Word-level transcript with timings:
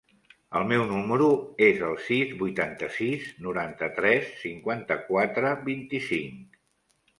El 0.59 0.63
meu 0.69 0.85
número 0.91 1.27
es 1.65 1.83
el 1.89 1.93
sis, 2.05 2.31
vuitanta-sis, 2.39 3.29
noranta-tres, 3.49 4.33
cinquanta-quatre, 4.47 5.55
vint-i-cinc. 5.71 6.61